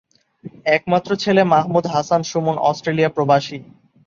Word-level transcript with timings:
একমাত্র 0.67 1.09
ছেলে 1.23 1.41
মাহমুদ 1.53 1.85
হাসান 1.93 2.21
সুমন 2.31 2.55
অস্ট্রেলিয়া 2.69 3.09
প্রবাসী। 3.15 3.57